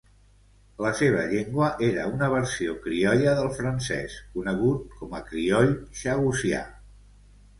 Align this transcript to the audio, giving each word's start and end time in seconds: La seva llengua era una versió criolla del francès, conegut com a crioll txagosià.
La 0.83 0.91
seva 0.99 1.25
llengua 1.33 1.67
era 1.87 2.05
una 2.13 2.29
versió 2.35 2.73
criolla 2.85 3.35
del 3.39 3.51
francès, 3.59 4.15
conegut 4.37 4.97
com 5.01 5.13
a 5.19 5.23
crioll 5.29 5.71
txagosià. 5.99 6.63